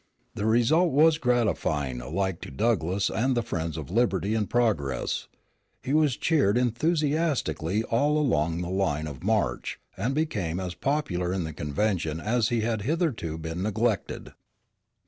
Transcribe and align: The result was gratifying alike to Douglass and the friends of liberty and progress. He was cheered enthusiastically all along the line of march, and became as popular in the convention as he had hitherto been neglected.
The 0.33 0.47
result 0.47 0.91
was 0.93 1.19
gratifying 1.19 2.01
alike 2.01 2.41
to 2.41 2.49
Douglass 2.49 3.11
and 3.11 3.37
the 3.37 3.43
friends 3.43 3.77
of 3.77 3.91
liberty 3.91 4.33
and 4.33 4.49
progress. 4.49 5.27
He 5.83 5.93
was 5.93 6.17
cheered 6.17 6.57
enthusiastically 6.57 7.83
all 7.83 8.17
along 8.17 8.61
the 8.61 8.69
line 8.71 9.05
of 9.05 9.21
march, 9.23 9.79
and 9.95 10.15
became 10.15 10.59
as 10.59 10.73
popular 10.73 11.31
in 11.31 11.43
the 11.43 11.53
convention 11.53 12.19
as 12.19 12.49
he 12.49 12.61
had 12.61 12.81
hitherto 12.81 13.37
been 13.37 13.61
neglected. 13.61 14.31